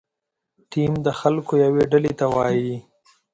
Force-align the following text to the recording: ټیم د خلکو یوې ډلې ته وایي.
ټیم 0.71 0.91
د 1.05 1.07
خلکو 1.19 1.53
یوې 1.65 1.83
ډلې 1.91 2.11
ته 2.19 2.25
وایي. 2.35 2.75